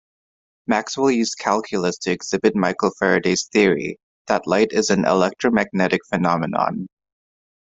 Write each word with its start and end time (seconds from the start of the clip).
Maxwell 0.65 1.11
used 1.11 1.37
calculus 1.37 1.99
to 1.99 2.11
exhibit 2.11 2.55
Michael 2.55 2.89
Faraday's 2.97 3.47
theory, 3.53 3.99
that 4.25 4.47
light 4.47 4.69
is 4.71 4.89
an 4.89 5.05
electromagnetic 5.05 6.01
phenomenon. 6.09 6.87